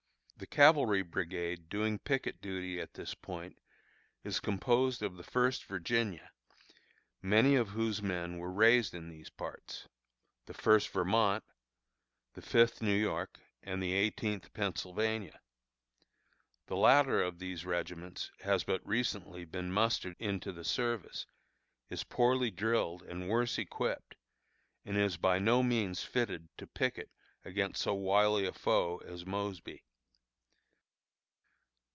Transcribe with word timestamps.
The 0.37 0.47
cavalry 0.47 1.03
brigade 1.03 1.69
doing 1.69 1.99
picket 1.99 2.41
duty 2.41 2.81
at 2.81 2.95
this 2.95 3.13
point 3.13 3.59
is 4.23 4.39
composed 4.39 5.03
of 5.03 5.15
the 5.15 5.23
First 5.23 5.65
Virginia 5.65 6.31
(many 7.21 7.53
of 7.55 7.69
whose 7.69 8.01
men 8.01 8.39
were 8.39 8.51
raised 8.51 8.95
in 8.95 9.07
these 9.07 9.29
parts), 9.29 9.87
the 10.47 10.55
First 10.55 10.89
Vermont, 10.89 11.43
the 12.33 12.41
Fifth 12.41 12.81
New 12.81 12.95
York, 12.95 13.37
and 13.61 13.83
the 13.83 13.93
Eighteenth 13.93 14.51
Pennsylvania. 14.51 15.41
The 16.65 16.75
latter 16.75 17.21
of 17.21 17.37
these 17.37 17.63
regiments 17.63 18.31
has 18.39 18.63
but 18.63 18.85
recently 18.85 19.45
been 19.45 19.71
mustered 19.71 20.15
into 20.17 20.51
the 20.51 20.63
service, 20.65 21.27
is 21.87 22.03
poorly 22.03 22.49
drilled 22.49 23.03
and 23.03 23.29
worse 23.29 23.59
equipped, 23.59 24.15
and 24.85 24.97
is 24.97 25.17
by 25.17 25.37
no 25.37 25.61
means 25.61 26.03
fitted 26.03 26.49
to 26.57 26.65
picket 26.65 27.11
against 27.45 27.83
so 27.83 27.93
wily 27.93 28.47
a 28.47 28.51
foe 28.51 28.97
as 29.05 29.23
Mosby. 29.23 29.83